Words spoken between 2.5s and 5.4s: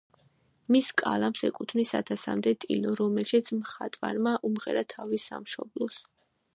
ტილო, რომელშიც მხატვარმა უმღერა თავის